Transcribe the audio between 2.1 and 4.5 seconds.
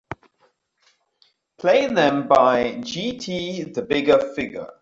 by Jt The Bigga